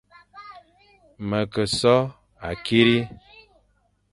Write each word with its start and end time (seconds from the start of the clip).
Me 1.27 1.39
ke 1.53 1.63
so 1.79 1.95
akiri, 2.49 2.99